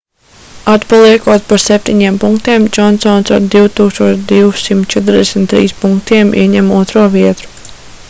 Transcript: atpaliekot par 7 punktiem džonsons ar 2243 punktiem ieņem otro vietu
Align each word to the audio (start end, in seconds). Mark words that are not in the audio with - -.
atpaliekot 0.75 1.41
par 1.49 1.61
7 1.65 2.15
punktiem 2.23 2.65
džonsons 2.73 3.33
ar 3.37 3.45
2243 3.57 5.79
punktiem 5.85 6.35
ieņem 6.45 6.75
otro 6.83 7.09
vietu 7.19 7.57